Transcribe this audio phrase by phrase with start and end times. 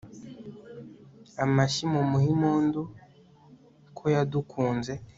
[1.43, 2.81] amashyi mumuhe impundu,
[3.97, 4.93] ko yadukunze